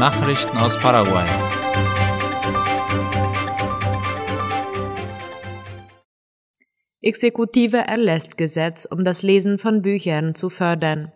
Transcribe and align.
Nachrichten 0.00 0.56
aus 0.56 0.78
Paraguay. 0.78 1.26
Exekutive 7.02 7.76
erlässt 7.76 8.38
Gesetz, 8.38 8.86
um 8.86 9.04
das 9.04 9.22
Lesen 9.22 9.58
von 9.58 9.82
Büchern 9.82 10.34
zu 10.34 10.48
fördern. 10.48 11.12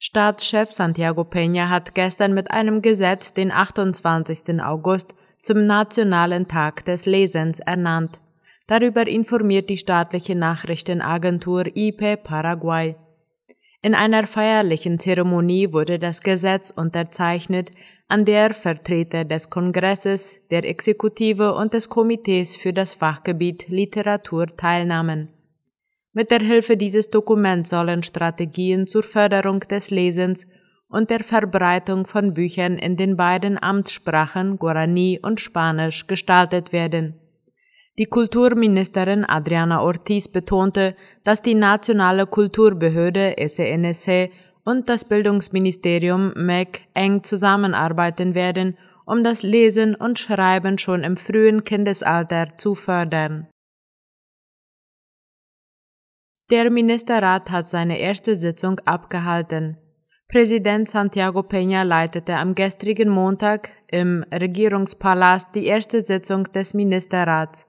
Staatschef 0.00 0.72
Santiago 0.72 1.22
Peña 1.22 1.68
hat 1.68 1.94
gestern 1.94 2.34
mit 2.34 2.50
einem 2.50 2.82
Gesetz 2.82 3.32
den 3.32 3.52
28. 3.52 4.60
August 4.60 5.14
zum 5.40 5.64
Nationalen 5.64 6.48
Tag 6.48 6.84
des 6.84 7.06
Lesens 7.06 7.60
ernannt. 7.60 8.18
Darüber 8.66 9.06
informiert 9.06 9.70
die 9.70 9.78
staatliche 9.78 10.34
Nachrichtenagentur 10.34 11.66
IP 11.76 12.24
Paraguay. 12.24 12.96
In 13.82 13.94
einer 13.94 14.26
feierlichen 14.26 14.98
Zeremonie 14.98 15.72
wurde 15.72 16.00
das 16.00 16.22
Gesetz 16.22 16.70
unterzeichnet, 16.70 17.70
an 18.08 18.24
der 18.24 18.54
Vertreter 18.54 19.24
des 19.24 19.50
Kongresses, 19.50 20.40
der 20.50 20.64
Exekutive 20.64 21.54
und 21.54 21.74
des 21.74 21.88
Komitees 21.88 22.54
für 22.54 22.72
das 22.72 22.94
Fachgebiet 22.94 23.68
Literatur 23.68 24.46
teilnahmen. 24.46 25.30
Mit 26.12 26.30
der 26.30 26.40
Hilfe 26.40 26.76
dieses 26.76 27.10
Dokuments 27.10 27.70
sollen 27.70 28.02
Strategien 28.02 28.86
zur 28.86 29.02
Förderung 29.02 29.60
des 29.60 29.90
Lesens 29.90 30.46
und 30.88 31.10
der 31.10 31.24
Verbreitung 31.24 32.06
von 32.06 32.32
Büchern 32.32 32.78
in 32.78 32.96
den 32.96 33.16
beiden 33.16 33.60
Amtssprachen 33.60 34.56
Guarani 34.56 35.18
und 35.20 35.40
Spanisch 35.40 36.06
gestaltet 36.06 36.72
werden. 36.72 37.20
Die 37.98 38.06
Kulturministerin 38.06 39.24
Adriana 39.24 39.82
Ortiz 39.82 40.28
betonte, 40.28 40.94
dass 41.24 41.40
die 41.40 41.54
nationale 41.54 42.26
Kulturbehörde 42.26 43.34
SNSC 43.38 44.30
und 44.66 44.88
das 44.88 45.04
Bildungsministerium 45.04 46.32
MEC 46.34 46.82
eng 46.92 47.22
zusammenarbeiten 47.22 48.34
werden, 48.34 48.76
um 49.06 49.22
das 49.22 49.44
Lesen 49.44 49.94
und 49.94 50.18
Schreiben 50.18 50.76
schon 50.76 51.04
im 51.04 51.16
frühen 51.16 51.62
Kindesalter 51.62 52.58
zu 52.58 52.74
fördern. 52.74 53.46
Der 56.50 56.70
Ministerrat 56.70 57.50
hat 57.50 57.70
seine 57.70 57.98
erste 57.98 58.34
Sitzung 58.36 58.80
abgehalten. 58.84 59.78
Präsident 60.28 60.88
Santiago 60.88 61.40
Peña 61.40 61.84
leitete 61.84 62.36
am 62.36 62.54
gestrigen 62.56 63.08
Montag 63.08 63.70
im 63.86 64.24
Regierungspalast 64.32 65.54
die 65.54 65.66
erste 65.66 66.02
Sitzung 66.02 66.44
des 66.52 66.74
Ministerrats. 66.74 67.68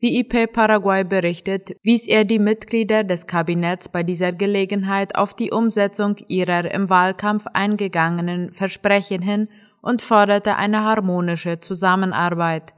Wie 0.00 0.20
IP 0.20 0.52
Paraguay 0.52 1.02
berichtet, 1.02 1.72
wies 1.82 2.06
er 2.06 2.24
die 2.24 2.38
Mitglieder 2.38 3.02
des 3.02 3.26
Kabinetts 3.26 3.88
bei 3.88 4.04
dieser 4.04 4.32
Gelegenheit 4.32 5.16
auf 5.16 5.34
die 5.34 5.50
Umsetzung 5.50 6.14
ihrer 6.28 6.72
im 6.72 6.88
Wahlkampf 6.88 7.46
eingegangenen 7.52 8.52
Versprechen 8.52 9.22
hin 9.22 9.48
und 9.80 10.00
forderte 10.00 10.54
eine 10.54 10.84
harmonische 10.84 11.58
Zusammenarbeit. 11.58 12.74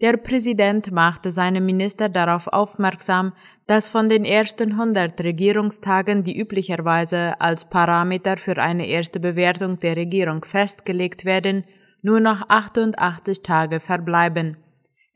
Der 0.00 0.16
Präsident 0.16 0.90
machte 0.90 1.30
seine 1.30 1.60
Minister 1.60 2.08
darauf 2.08 2.48
aufmerksam, 2.48 3.32
dass 3.68 3.88
von 3.88 4.08
den 4.08 4.24
ersten 4.24 4.72
100 4.72 5.22
Regierungstagen, 5.22 6.24
die 6.24 6.36
üblicherweise 6.36 7.40
als 7.40 7.66
Parameter 7.66 8.36
für 8.36 8.58
eine 8.58 8.88
erste 8.88 9.20
Bewertung 9.20 9.78
der 9.78 9.96
Regierung 9.96 10.44
festgelegt 10.44 11.24
werden, 11.24 11.62
nur 12.02 12.18
noch 12.18 12.48
88 12.48 13.44
Tage 13.44 13.78
verbleiben. 13.78 14.56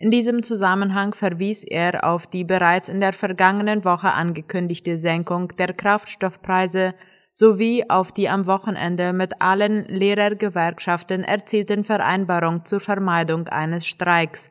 In 0.04 0.10
diesem 0.10 0.42
Zusammenhang 0.42 1.14
verwies 1.14 1.64
er 1.64 2.04
auf 2.04 2.26
die 2.26 2.44
bereits 2.44 2.90
in 2.90 3.00
der 3.00 3.14
vergangenen 3.14 3.86
Woche 3.86 4.12
angekündigte 4.12 4.98
Senkung 4.98 5.48
der 5.56 5.72
Kraftstoffpreise 5.72 6.92
sowie 7.32 7.86
auf 7.88 8.12
die 8.12 8.28
am 8.28 8.46
Wochenende 8.46 9.14
mit 9.14 9.40
allen 9.40 9.86
Lehrergewerkschaften 9.86 11.24
erzielten 11.24 11.84
Vereinbarung 11.84 12.66
zur 12.66 12.80
Vermeidung 12.80 13.48
eines 13.48 13.86
Streiks. 13.86 14.50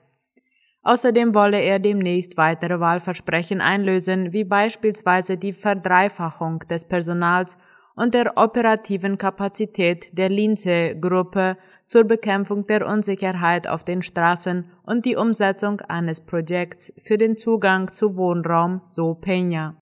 Außerdem 0.81 1.35
wolle 1.35 1.61
er 1.61 1.77
demnächst 1.77 2.35
weitere 2.35 2.79
Wahlversprechen 2.79 3.61
einlösen, 3.61 4.33
wie 4.33 4.45
beispielsweise 4.45 5.37
die 5.37 5.53
Verdreifachung 5.53 6.61
des 6.67 6.83
Personals 6.83 7.59
und 7.95 8.13
der 8.13 8.37
operativen 8.37 9.17
Kapazität 9.17 10.17
der 10.17 10.29
Linze-Gruppe 10.29 11.57
zur 11.85 12.05
Bekämpfung 12.05 12.65
der 12.65 12.87
Unsicherheit 12.87 13.67
auf 13.67 13.83
den 13.83 14.01
Straßen 14.01 14.71
und 14.83 15.05
die 15.05 15.15
Umsetzung 15.15 15.81
eines 15.81 16.21
Projekts 16.21 16.91
für 16.97 17.17
den 17.17 17.37
Zugang 17.37 17.91
zu 17.91 18.17
Wohnraum, 18.17 18.81
so 18.89 19.11
Peña. 19.11 19.75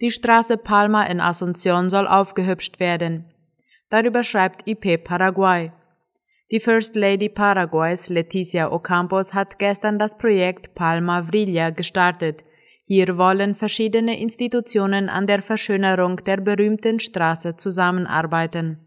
Die 0.00 0.10
Straße 0.10 0.58
Palma 0.58 1.04
in 1.04 1.20
Asunción 1.20 1.88
soll 1.88 2.08
aufgehübscht 2.08 2.80
werden. 2.80 3.32
Darüber 3.90 4.24
schreibt 4.24 4.68
IP 4.68 5.04
Paraguay. 5.04 5.70
Die 6.50 6.60
First 6.60 6.96
Lady 6.96 7.28
Paraguays, 7.28 8.08
Leticia 8.08 8.70
Ocampos, 8.72 9.32
hat 9.32 9.58
gestern 9.58 9.98
das 9.98 10.16
Projekt 10.16 10.74
Palma 10.74 11.22
Vrilla 11.22 11.70
gestartet– 11.70 12.42
hier 12.86 13.16
wollen 13.16 13.54
verschiedene 13.54 14.20
Institutionen 14.20 15.08
an 15.08 15.26
der 15.26 15.40
Verschönerung 15.40 16.16
der 16.16 16.36
berühmten 16.38 17.00
Straße 17.00 17.56
zusammenarbeiten. 17.56 18.78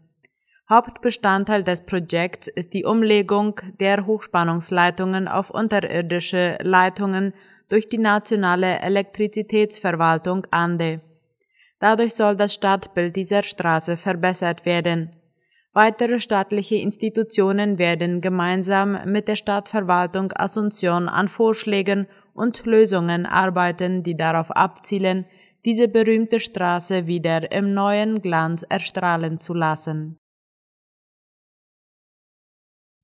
Hauptbestandteil 0.70 1.64
des 1.64 1.80
Projekts 1.80 2.46
ist 2.46 2.74
die 2.74 2.84
Umlegung 2.84 3.58
der 3.80 4.06
Hochspannungsleitungen 4.06 5.26
auf 5.26 5.50
unterirdische 5.50 6.58
Leitungen 6.60 7.32
durch 7.70 7.88
die 7.88 7.98
nationale 7.98 8.78
Elektrizitätsverwaltung 8.80 10.46
ANDE. 10.50 11.00
Dadurch 11.80 12.14
soll 12.14 12.36
das 12.36 12.54
Stadtbild 12.54 13.16
dieser 13.16 13.42
Straße 13.42 13.96
verbessert 13.96 14.66
werden. 14.66 15.16
Weitere 15.72 16.20
staatliche 16.20 16.76
Institutionen 16.76 17.78
werden 17.78 18.20
gemeinsam 18.20 18.98
mit 19.06 19.26
der 19.28 19.36
Stadtverwaltung 19.36 20.32
Asunción 20.32 21.08
an 21.08 21.28
Vorschlägen 21.28 22.08
und 22.38 22.64
Lösungen 22.64 23.26
arbeiten, 23.26 24.02
die 24.02 24.16
darauf 24.16 24.50
abzielen, 24.52 25.26
diese 25.64 25.88
berühmte 25.88 26.40
Straße 26.40 27.06
wieder 27.06 27.50
im 27.52 27.74
neuen 27.74 28.22
Glanz 28.22 28.64
erstrahlen 28.68 29.40
zu 29.40 29.54
lassen. 29.54 30.18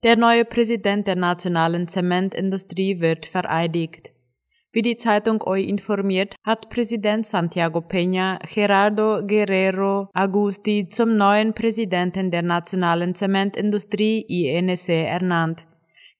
Der 0.05 0.17
neue 0.17 0.45
Präsident 0.45 1.07
der 1.07 1.17
nationalen 1.17 1.89
Zementindustrie 1.89 3.01
wird 3.01 3.27
vereidigt. 3.27 4.13
Wie 4.73 4.83
die 4.83 4.97
Zeitung 4.97 5.41
OI 5.43 5.63
informiert, 5.63 6.35
hat 6.45 6.69
Präsident 6.69 7.27
Santiago 7.27 7.79
Peña 7.79 8.39
Gerardo 8.53 9.25
Guerrero 9.27 10.09
Agusti 10.13 10.89
zum 10.89 11.17
neuen 11.17 11.55
Präsidenten 11.55 12.31
der 12.31 12.43
nationalen 12.43 13.15
Zementindustrie 13.15 14.21
INC 14.23 14.89
ernannt. 14.89 15.67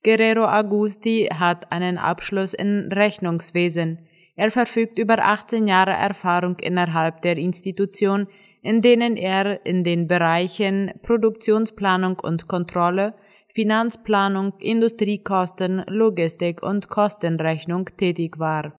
Guerrero 0.05 0.45
Agusti 0.45 1.27
hat 1.33 1.71
einen 1.71 1.97
Abschluss 1.97 2.53
in 2.53 2.91
Rechnungswesen. 2.93 4.07
Er 4.35 4.51
verfügt 4.51 4.99
über 4.99 5.17
18 5.17 5.67
Jahre 5.67 5.93
Erfahrung 5.93 6.59
innerhalb 6.59 7.23
der 7.23 7.37
Institution, 7.37 8.27
in 8.61 8.83
denen 8.83 9.17
er 9.17 9.65
in 9.65 9.83
den 9.83 10.07
Bereichen 10.07 10.91
Produktionsplanung 11.01 12.19
und 12.19 12.47
Kontrolle, 12.47 13.15
Finanzplanung, 13.51 14.53
Industriekosten, 14.59 15.83
Logistik 15.87 16.61
und 16.61 16.87
Kostenrechnung 16.87 17.89
tätig 17.97 18.37
war. 18.37 18.77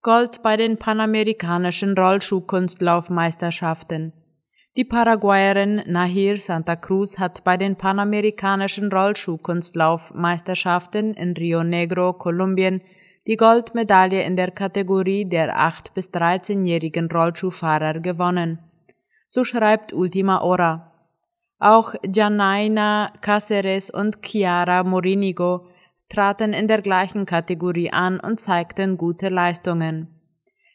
Gold 0.00 0.44
bei 0.44 0.56
den 0.56 0.78
panamerikanischen 0.78 1.98
Rollschuhkunstlaufmeisterschaften. 1.98 4.12
Die 4.78 4.84
Paraguayerin 4.84 5.82
Nahir 5.86 6.38
Santa 6.38 6.76
Cruz 6.76 7.18
hat 7.18 7.42
bei 7.42 7.56
den 7.56 7.74
panamerikanischen 7.74 8.92
Rollschuhkunstlaufmeisterschaften 8.92 11.14
in 11.14 11.32
Rio 11.32 11.64
Negro, 11.64 12.12
Kolumbien, 12.12 12.80
die 13.26 13.36
Goldmedaille 13.36 14.22
in 14.22 14.36
der 14.36 14.52
Kategorie 14.52 15.24
der 15.24 15.58
8- 15.58 15.94
bis 15.94 16.10
13-jährigen 16.10 17.10
Rollschuhfahrer 17.10 17.98
gewonnen. 17.98 18.60
So 19.26 19.42
schreibt 19.42 19.92
Ultima 19.92 20.42
Hora. 20.42 20.92
Auch 21.58 21.96
Janaina 22.06 23.12
Caceres 23.20 23.90
und 23.90 24.24
Chiara 24.24 24.84
Morinigo 24.84 25.66
traten 26.08 26.52
in 26.52 26.68
der 26.68 26.82
gleichen 26.82 27.26
Kategorie 27.26 27.90
an 27.90 28.20
und 28.20 28.38
zeigten 28.38 28.96
gute 28.96 29.28
Leistungen. 29.28 30.06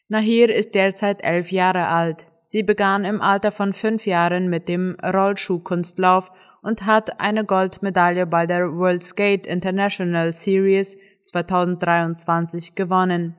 Nahir 0.08 0.54
ist 0.54 0.74
derzeit 0.74 1.24
elf 1.24 1.50
Jahre 1.50 1.88
alt. 1.88 2.26
Sie 2.46 2.62
begann 2.62 3.04
im 3.04 3.20
Alter 3.20 3.52
von 3.52 3.72
fünf 3.72 4.06
Jahren 4.06 4.48
mit 4.48 4.68
dem 4.68 4.96
Rollschuhkunstlauf 5.02 6.30
und 6.62 6.86
hat 6.86 7.20
eine 7.20 7.44
Goldmedaille 7.44 8.26
bei 8.26 8.46
der 8.46 8.72
World 8.72 9.02
Skate 9.02 9.46
International 9.46 10.32
Series 10.32 10.96
2023 11.24 12.74
gewonnen. 12.74 13.36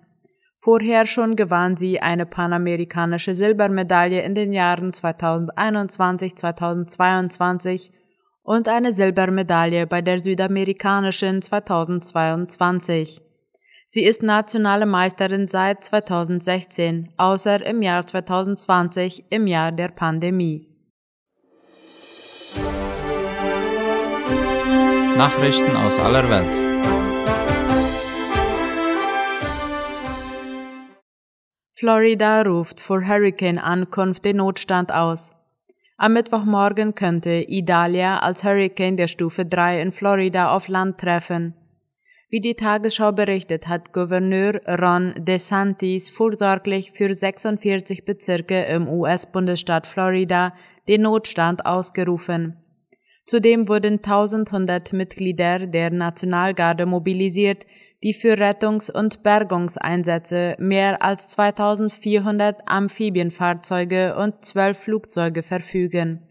Vorher 0.57 1.05
schon 1.05 1.35
gewann 1.35 1.77
sie 1.77 1.99
eine 1.99 2.25
panamerikanische 2.25 3.35
Silbermedaille 3.35 4.23
in 4.23 4.33
den 4.33 4.51
Jahren 4.53 4.93
2021, 4.93 6.35
2022 6.35 7.91
und 8.41 8.67
eine 8.67 8.93
Silbermedaille 8.93 9.87
bei 9.87 10.01
der 10.01 10.19
südamerikanischen 10.19 11.41
2022. 11.41 13.24
Sie 13.87 14.03
ist 14.03 14.23
nationale 14.23 14.85
Meisterin 14.85 15.47
seit 15.47 15.83
2016, 15.83 17.09
außer 17.17 17.65
im 17.65 17.81
Jahr 17.81 18.05
2020, 18.05 19.25
im 19.29 19.45
Jahr 19.45 19.71
der 19.71 19.89
Pandemie. 19.89 20.67
Nachrichten 25.17 25.77
aus 25.77 25.99
aller 25.99 26.29
Welt. 26.29 26.65
Florida 31.71 32.41
ruft 32.41 32.79
vor 32.79 33.05
Hurricane-Ankunft 33.07 34.25
den 34.25 34.37
Notstand 34.37 34.91
aus. 34.91 35.33
Am 35.97 36.13
Mittwochmorgen 36.13 36.95
könnte 36.95 37.45
Idalia 37.47 38.19
als 38.19 38.43
Hurricane 38.43 38.97
der 38.97 39.07
Stufe 39.07 39.45
3 39.45 39.81
in 39.81 39.91
Florida 39.91 40.51
auf 40.51 40.67
Land 40.67 40.97
treffen. 40.97 41.53
Wie 42.35 42.41
die 42.41 42.55
Tagesschau 42.55 43.13
berichtet, 43.13 43.69
hat 43.69 43.93
Gouverneur 43.93 44.59
Ron 44.67 45.13
DeSantis 45.17 46.09
vorsorglich 46.09 46.91
für 46.91 47.13
46 47.13 48.03
Bezirke 48.03 48.63
im 48.63 48.89
US-Bundesstaat 48.89 49.87
Florida 49.87 50.53
den 50.89 51.03
Notstand 51.03 51.65
ausgerufen. 51.65 52.57
Zudem 53.25 53.69
wurden 53.69 53.99
1100 54.03 54.91
Mitglieder 54.91 55.65
der 55.65 55.91
Nationalgarde 55.91 56.85
mobilisiert, 56.85 57.65
die 58.03 58.13
für 58.13 58.37
Rettungs- 58.37 58.91
und 58.91 59.23
Bergungseinsätze 59.23 60.57
mehr 60.59 61.01
als 61.01 61.29
2400 61.29 62.67
Amphibienfahrzeuge 62.67 64.13
und 64.17 64.43
12 64.43 64.77
Flugzeuge 64.77 65.41
verfügen. 65.41 66.27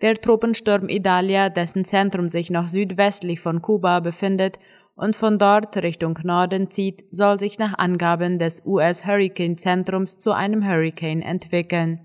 Der 0.00 0.14
Tropensturm 0.14 0.88
Idalia, 0.88 1.48
dessen 1.48 1.84
Zentrum 1.84 2.28
sich 2.28 2.50
noch 2.50 2.68
südwestlich 2.68 3.40
von 3.40 3.60
Kuba 3.60 3.98
befindet 3.98 4.60
und 4.98 5.14
von 5.14 5.38
dort 5.38 5.76
Richtung 5.76 6.18
Norden 6.24 6.70
zieht, 6.70 7.04
soll 7.14 7.38
sich 7.38 7.58
nach 7.58 7.78
Angaben 7.78 8.38
des 8.40 8.66
US-Hurricane-Zentrums 8.66 10.18
zu 10.18 10.32
einem 10.32 10.66
Hurricane 10.66 11.22
entwickeln. 11.22 12.00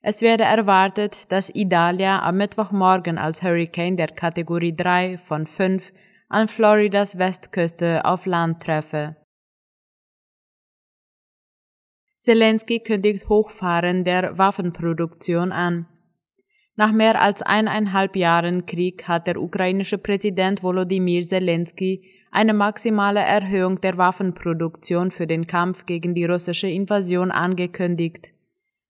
Es 0.00 0.22
werde 0.22 0.44
erwartet, 0.44 1.30
dass 1.30 1.54
Idalia 1.54 2.22
am 2.22 2.38
Mittwochmorgen 2.38 3.18
als 3.18 3.42
Hurricane 3.42 3.98
der 3.98 4.08
Kategorie 4.08 4.74
3 4.74 5.18
von 5.18 5.46
5 5.46 5.92
an 6.30 6.48
Floridas 6.48 7.18
Westküste 7.18 8.04
auf 8.04 8.24
Land 8.24 8.62
treffe. 8.62 9.16
Zelensky 12.18 12.80
kündigt 12.80 13.28
Hochfahren 13.28 14.04
der 14.04 14.38
Waffenproduktion 14.38 15.52
an. 15.52 15.86
Nach 16.78 16.92
mehr 16.92 17.20
als 17.20 17.40
eineinhalb 17.40 18.16
Jahren 18.16 18.66
Krieg 18.66 19.08
hat 19.08 19.26
der 19.26 19.40
ukrainische 19.40 19.96
Präsident 19.96 20.62
Volodymyr 20.62 21.22
Zelensky 21.22 22.02
eine 22.30 22.52
maximale 22.52 23.20
Erhöhung 23.20 23.80
der 23.80 23.96
Waffenproduktion 23.96 25.10
für 25.10 25.26
den 25.26 25.46
Kampf 25.46 25.86
gegen 25.86 26.14
die 26.14 26.26
russische 26.26 26.68
Invasion 26.68 27.30
angekündigt. 27.30 28.30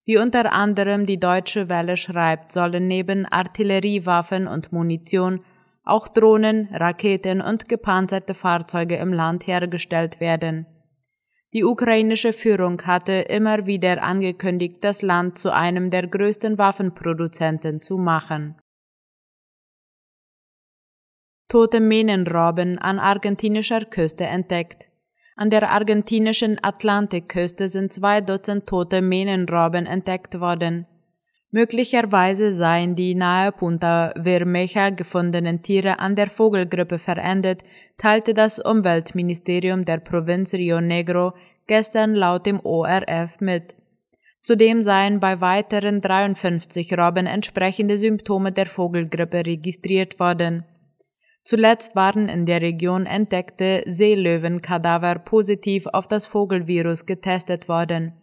Wie 0.04 0.18
unter 0.18 0.52
anderem 0.52 1.06
die 1.06 1.20
Deutsche 1.20 1.68
Welle 1.68 1.96
schreibt, 1.96 2.50
sollen 2.50 2.88
neben 2.88 3.24
Artilleriewaffen 3.24 4.48
und 4.48 4.72
Munition 4.72 5.40
auch 5.84 6.08
Drohnen, 6.08 6.68
Raketen 6.72 7.40
und 7.40 7.68
gepanzerte 7.68 8.34
Fahrzeuge 8.34 8.96
im 8.96 9.12
Land 9.12 9.46
hergestellt 9.46 10.18
werden. 10.18 10.66
Die 11.52 11.64
ukrainische 11.64 12.32
Führung 12.32 12.82
hatte 12.82 13.12
immer 13.12 13.66
wieder 13.66 14.02
angekündigt, 14.02 14.82
das 14.82 15.02
Land 15.02 15.38
zu 15.38 15.52
einem 15.52 15.90
der 15.90 16.06
größten 16.06 16.58
Waffenproduzenten 16.58 17.80
zu 17.80 17.98
machen. 17.98 18.56
Tote 21.48 21.80
Mähnenrobben 21.80 22.78
an 22.78 22.98
argentinischer 22.98 23.84
Küste 23.84 24.24
entdeckt. 24.24 24.88
An 25.36 25.50
der 25.50 25.70
argentinischen 25.70 26.58
Atlantikküste 26.62 27.68
sind 27.68 27.92
zwei 27.92 28.20
Dutzend 28.20 28.66
tote 28.66 29.00
Mähnenrobben 29.00 29.86
entdeckt 29.86 30.40
worden. 30.40 30.86
Möglicherweise 31.50 32.52
seien 32.52 32.96
die 32.96 33.14
nahe 33.14 33.52
Punta 33.52 34.12
Vermeja 34.20 34.90
gefundenen 34.90 35.62
Tiere 35.62 36.00
an 36.00 36.16
der 36.16 36.28
Vogelgrippe 36.28 36.98
verendet, 36.98 37.62
teilte 37.98 38.34
das 38.34 38.58
Umweltministerium 38.58 39.84
der 39.84 39.98
Provinz 39.98 40.52
Rio 40.54 40.80
Negro 40.80 41.32
gestern 41.66 42.14
laut 42.14 42.46
dem 42.46 42.60
ORF 42.60 43.40
mit. 43.40 43.76
Zudem 44.42 44.82
seien 44.82 45.18
bei 45.18 45.40
weiteren 45.40 46.00
53 46.00 46.96
Robben 46.96 47.26
entsprechende 47.26 47.98
Symptome 47.98 48.52
der 48.52 48.66
Vogelgrippe 48.66 49.44
registriert 49.44 50.20
worden. 50.20 50.64
Zuletzt 51.42 51.94
waren 51.94 52.28
in 52.28 52.44
der 52.44 52.60
Region 52.60 53.06
entdeckte 53.06 53.82
Seelöwenkadaver 53.86 55.20
positiv 55.20 55.86
auf 55.86 56.08
das 56.08 56.26
Vogelvirus 56.26 57.06
getestet 57.06 57.68
worden. 57.68 58.14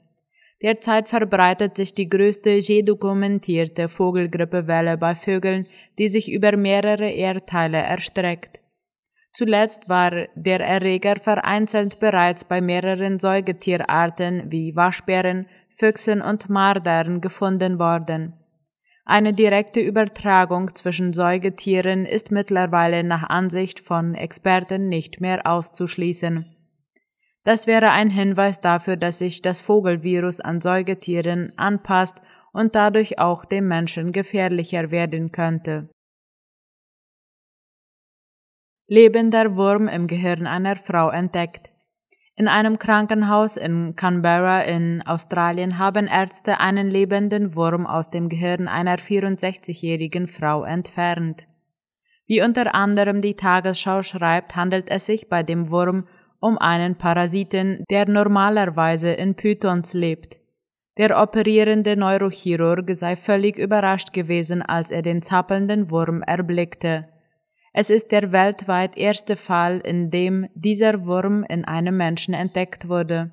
Derzeit 0.63 1.09
verbreitet 1.09 1.75
sich 1.75 1.93
die 1.93 2.07
größte 2.07 2.51
je 2.51 2.83
dokumentierte 2.83 3.89
Vogelgrippewelle 3.89 4.97
bei 4.97 5.13
Vögeln, 5.13 5.67
die 5.99 6.07
sich 6.07 6.31
über 6.31 6.55
mehrere 6.55 7.09
Erdteile 7.09 7.79
erstreckt. 7.79 8.61
Zuletzt 9.33 9.89
war 9.89 10.11
der 10.35 10.61
Erreger 10.61 11.17
vereinzelt 11.17 11.99
bereits 11.99 12.45
bei 12.45 12.61
mehreren 12.61 13.19
Säugetierarten 13.19 14.43
wie 14.51 14.73
Waschbären, 14.75 15.47
Füchsen 15.69 16.21
und 16.21 16.49
Mardern 16.49 17.19
gefunden 17.19 17.77
worden. 17.77 18.33
Eine 19.05 19.33
direkte 19.33 19.81
Übertragung 19.81 20.73
zwischen 20.75 21.11
Säugetieren 21.11 22.05
ist 22.05 22.31
mittlerweile 22.31 23.03
nach 23.03 23.23
Ansicht 23.23 23.81
von 23.81 24.15
Experten 24.15 24.87
nicht 24.87 25.19
mehr 25.19 25.45
auszuschließen. 25.45 26.52
Das 27.43 27.67
wäre 27.67 27.91
ein 27.91 28.09
Hinweis 28.09 28.61
dafür, 28.61 28.95
dass 28.95 29.19
sich 29.19 29.41
das 29.41 29.59
Vogelvirus 29.59 30.39
an 30.39 30.61
Säugetieren 30.61 31.51
anpasst 31.57 32.21
und 32.53 32.75
dadurch 32.75 33.19
auch 33.19 33.43
dem 33.43 33.67
Menschen 33.67 34.11
gefährlicher 34.11 34.91
werden 34.91 35.31
könnte. 35.31 35.89
Lebender 38.87 39.55
Wurm 39.55 39.87
im 39.87 40.07
Gehirn 40.07 40.47
einer 40.47 40.75
Frau 40.75 41.09
entdeckt. 41.09 41.71
In 42.35 42.47
einem 42.47 42.79
Krankenhaus 42.79 43.57
in 43.57 43.95
Canberra 43.95 44.61
in 44.61 45.01
Australien 45.05 45.77
haben 45.77 46.07
Ärzte 46.07 46.59
einen 46.59 46.89
lebenden 46.89 47.55
Wurm 47.55 47.85
aus 47.85 48.09
dem 48.09 48.29
Gehirn 48.29 48.67
einer 48.67 48.97
64-jährigen 48.97 50.27
Frau 50.27 50.63
entfernt. 50.63 51.47
Wie 52.25 52.41
unter 52.41 52.73
anderem 52.73 53.21
die 53.21 53.35
Tagesschau 53.35 54.01
schreibt, 54.01 54.55
handelt 54.55 54.89
es 54.89 55.05
sich 55.05 55.29
bei 55.29 55.43
dem 55.43 55.69
Wurm 55.69 56.07
um 56.43 56.57
einen 56.57 56.95
Parasiten, 56.97 57.85
der 57.89 58.09
normalerweise 58.09 59.13
in 59.13 59.33
Pythons 59.33 59.93
lebt. 59.93 60.39
Der 60.97 61.21
operierende 61.23 61.95
Neurochirurg 61.95 62.93
sei 62.95 63.15
völlig 63.15 63.57
überrascht 63.57 64.11
gewesen, 64.11 64.61
als 64.61 64.91
er 64.91 65.01
den 65.01 65.21
zappelnden 65.21 65.89
Wurm 65.89 66.21
erblickte. 66.21 67.07
Es 67.71 67.89
ist 67.89 68.11
der 68.11 68.33
weltweit 68.33 68.97
erste 68.97 69.37
Fall, 69.37 69.79
in 69.79 70.11
dem 70.11 70.49
dieser 70.53 71.05
Wurm 71.05 71.45
in 71.47 71.63
einem 71.63 71.95
Menschen 71.95 72.33
entdeckt 72.33 72.89
wurde. 72.89 73.31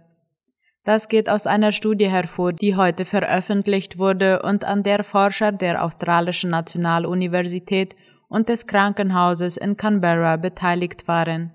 Das 0.84 1.08
geht 1.08 1.28
aus 1.28 1.48
einer 1.48 1.72
Studie 1.72 2.08
hervor, 2.08 2.52
die 2.52 2.76
heute 2.76 3.04
veröffentlicht 3.04 3.98
wurde 3.98 4.40
und 4.42 4.64
an 4.64 4.84
der 4.84 5.02
Forscher 5.02 5.50
der 5.50 5.84
Australischen 5.84 6.50
Nationaluniversität 6.50 7.96
und 8.28 8.48
des 8.48 8.68
Krankenhauses 8.68 9.56
in 9.56 9.76
Canberra 9.76 10.36
beteiligt 10.36 11.08
waren. 11.08 11.54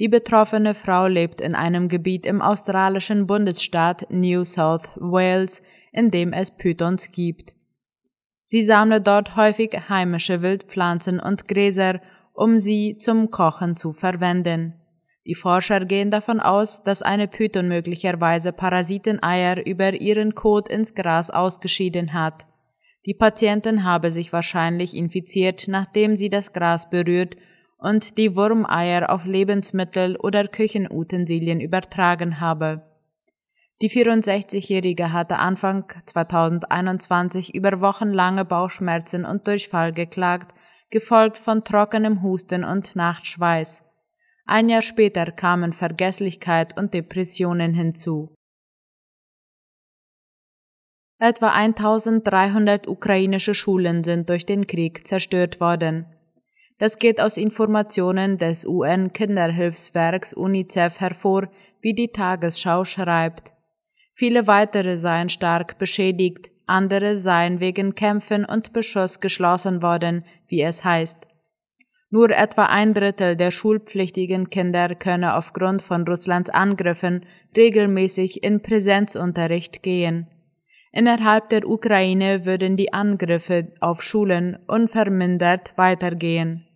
Die 0.00 0.08
betroffene 0.08 0.74
Frau 0.74 1.08
lebt 1.08 1.42
in 1.42 1.54
einem 1.54 1.88
Gebiet 1.88 2.24
im 2.24 2.40
australischen 2.40 3.26
Bundesstaat 3.26 4.06
New 4.08 4.46
South 4.46 4.88
Wales, 4.96 5.62
in 5.92 6.10
dem 6.10 6.32
es 6.32 6.50
Pythons 6.50 7.12
gibt. 7.12 7.54
Sie 8.42 8.64
sammle 8.64 9.02
dort 9.02 9.36
häufig 9.36 9.76
heimische 9.90 10.40
Wildpflanzen 10.40 11.20
und 11.20 11.46
Gräser, 11.46 12.00
um 12.32 12.58
sie 12.58 12.96
zum 12.96 13.30
Kochen 13.30 13.76
zu 13.76 13.92
verwenden. 13.92 14.72
Die 15.26 15.34
Forscher 15.34 15.84
gehen 15.84 16.10
davon 16.10 16.40
aus, 16.40 16.82
dass 16.82 17.02
eine 17.02 17.28
Python 17.28 17.68
möglicherweise 17.68 18.54
Parasiteneier 18.54 19.66
über 19.66 19.92
ihren 19.92 20.34
Kot 20.34 20.70
ins 20.70 20.94
Gras 20.94 21.30
ausgeschieden 21.30 22.14
hat. 22.14 22.46
Die 23.04 23.14
Patientin 23.14 23.84
habe 23.84 24.10
sich 24.10 24.32
wahrscheinlich 24.32 24.96
infiziert, 24.96 25.68
nachdem 25.68 26.16
sie 26.16 26.30
das 26.30 26.54
Gras 26.54 26.88
berührt 26.88 27.36
und 27.80 28.18
die 28.18 28.36
Wurmeier 28.36 29.10
auf 29.10 29.24
Lebensmittel 29.24 30.16
oder 30.16 30.46
Küchenutensilien 30.46 31.60
übertragen 31.60 32.40
habe. 32.40 32.82
Die 33.82 33.90
64-Jährige 33.90 35.12
hatte 35.12 35.38
Anfang 35.38 35.84
2021 36.04 37.54
über 37.54 37.80
wochenlange 37.80 38.44
Bauchschmerzen 38.44 39.24
und 39.24 39.46
Durchfall 39.46 39.92
geklagt, 39.92 40.54
gefolgt 40.90 41.38
von 41.38 41.64
trockenem 41.64 42.22
Husten 42.22 42.62
und 42.62 42.94
Nachtschweiß. 42.94 43.82
Ein 44.44 44.68
Jahr 44.68 44.82
später 44.82 45.26
kamen 45.32 45.72
Vergesslichkeit 45.72 46.76
und 46.76 46.92
Depressionen 46.92 47.72
hinzu. 47.72 48.34
Etwa 51.18 51.50
1300 51.50 52.88
ukrainische 52.88 53.54
Schulen 53.54 54.04
sind 54.04 54.28
durch 54.28 54.44
den 54.44 54.66
Krieg 54.66 55.06
zerstört 55.06 55.60
worden. 55.60 56.06
Das 56.80 56.96
geht 56.96 57.20
aus 57.20 57.36
Informationen 57.36 58.38
des 58.38 58.64
UN-Kinderhilfswerks 58.64 60.32
UNICEF 60.32 60.98
hervor, 60.98 61.50
wie 61.82 61.92
die 61.92 62.08
Tagesschau 62.08 62.86
schreibt. 62.86 63.52
Viele 64.14 64.46
weitere 64.46 64.96
seien 64.96 65.28
stark 65.28 65.76
beschädigt, 65.76 66.50
andere 66.66 67.18
seien 67.18 67.60
wegen 67.60 67.94
Kämpfen 67.94 68.46
und 68.46 68.72
Beschuss 68.72 69.20
geschlossen 69.20 69.82
worden, 69.82 70.24
wie 70.48 70.62
es 70.62 70.82
heißt. 70.82 71.28
Nur 72.08 72.30
etwa 72.30 72.64
ein 72.64 72.94
Drittel 72.94 73.36
der 73.36 73.50
schulpflichtigen 73.50 74.48
Kinder 74.48 74.94
könne 74.94 75.36
aufgrund 75.36 75.82
von 75.82 76.08
Russlands 76.08 76.48
Angriffen 76.48 77.26
regelmäßig 77.54 78.42
in 78.42 78.62
Präsenzunterricht 78.62 79.82
gehen. 79.82 80.28
Innerhalb 80.92 81.50
der 81.50 81.68
Ukraine 81.68 82.46
würden 82.46 82.76
die 82.76 82.94
Angriffe 82.94 83.68
auf 83.80 84.02
Schulen 84.02 84.58
unvermindert 84.66 85.76
weitergehen. 85.76 86.66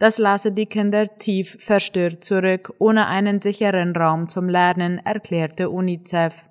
Das 0.00 0.16
lasse 0.16 0.50
die 0.50 0.64
Kinder 0.64 1.18
tief 1.18 1.58
verstört 1.60 2.24
zurück, 2.24 2.72
ohne 2.78 3.06
einen 3.06 3.42
sicheren 3.42 3.94
Raum 3.94 4.28
zum 4.28 4.48
Lernen, 4.48 4.98
erklärte 5.04 5.68
UNICEF. 5.68 6.48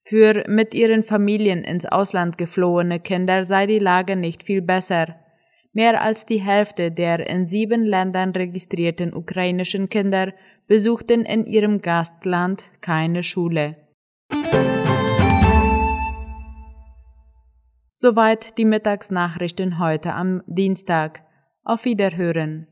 Für 0.00 0.44
mit 0.48 0.72
ihren 0.72 1.02
Familien 1.02 1.64
ins 1.64 1.84
Ausland 1.84 2.38
geflohene 2.38 2.98
Kinder 2.98 3.44
sei 3.44 3.66
die 3.66 3.78
Lage 3.78 4.16
nicht 4.16 4.42
viel 4.42 4.62
besser. 4.62 5.16
Mehr 5.74 6.00
als 6.00 6.24
die 6.24 6.40
Hälfte 6.40 6.90
der 6.90 7.28
in 7.28 7.46
sieben 7.46 7.84
Ländern 7.84 8.30
registrierten 8.30 9.12
ukrainischen 9.12 9.90
Kinder 9.90 10.32
besuchten 10.66 11.26
in 11.26 11.44
ihrem 11.44 11.82
Gastland 11.82 12.70
keine 12.80 13.22
Schule. 13.22 13.76
Soweit 17.92 18.56
die 18.56 18.64
Mittagsnachrichten 18.64 19.78
heute 19.78 20.14
am 20.14 20.42
Dienstag. 20.46 21.22
Auf 21.64 21.84
Wiederhören. 21.84 22.66